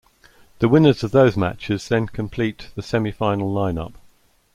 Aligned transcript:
The 0.57 0.67
winners 0.67 1.03
of 1.03 1.11
those 1.11 1.37
matches 1.37 1.87
then 1.87 2.07
complete 2.07 2.69
the 2.73 2.81
semi-final 2.81 3.51
line 3.53 3.77
up. 3.77 3.93